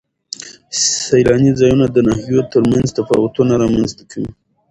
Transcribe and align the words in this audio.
سیلاني 1.05 1.51
ځایونه 1.59 1.85
د 1.89 1.97
ناحیو 2.07 2.41
ترمنځ 2.51 2.87
تفاوتونه 2.99 3.53
رامنځ 3.63 3.89
ته 3.97 4.03
کوي. 4.11 4.31